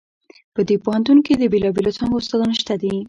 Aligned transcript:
په 0.53 0.61
دې 0.67 0.75
پوهنتون 0.83 1.17
کې 1.25 1.33
د 1.37 1.43
بیلابیلو 1.53 1.95
څانګو 1.97 2.19
استادان 2.21 2.51
شته 2.61 2.75
دي 2.81 2.93